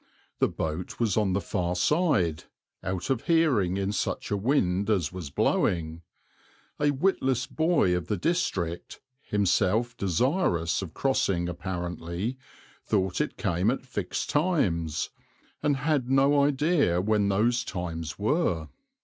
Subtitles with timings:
[0.39, 2.45] The boat was on the far side,
[2.83, 6.01] out of hearing in such a wind as was blowing;
[6.79, 12.35] a witless boy of the district, himself desirous of crossing apparently,
[12.83, 15.11] thought it came at fixed times,
[15.61, 18.69] and had no idea when those times were.